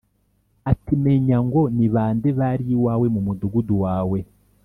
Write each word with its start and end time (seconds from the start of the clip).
Ati 0.71 0.93
“Menya 1.03 1.37
ngo 1.45 1.61
ni 1.75 1.87
bande 1.95 2.27
bari 2.39 2.63
iwawe 2.75 3.05
mu 3.13 3.21
mudugudu 3.25 3.75
wawe 3.83 4.19